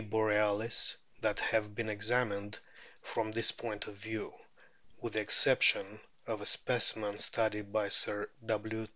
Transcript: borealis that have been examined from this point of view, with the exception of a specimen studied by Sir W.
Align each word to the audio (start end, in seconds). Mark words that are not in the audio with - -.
borealis 0.01 0.97
that 1.21 1.39
have 1.39 1.75
been 1.75 1.89
examined 1.89 2.59
from 3.03 3.31
this 3.31 3.51
point 3.51 3.85
of 3.87 3.93
view, 3.95 4.33
with 5.01 5.13
the 5.13 5.21
exception 5.21 5.85
of 6.27 6.41
a 6.41 6.45
specimen 6.45 7.17
studied 7.19 7.71
by 7.71 7.87
Sir 7.89 8.27
W. 8.45 8.87